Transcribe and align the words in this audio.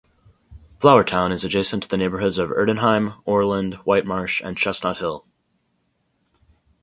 Flourtown 0.79 1.31
is 1.31 1.45
adjacent 1.45 1.83
to 1.83 1.89
the 1.89 1.95
neighborhoods 1.95 2.39
of 2.39 2.49
Erdenheim, 2.49 3.21
Oreland, 3.23 3.75
Whitemarsh, 3.85 4.41
and 4.43 4.57
Chestnut 4.57 4.97
Hill. 4.97 5.27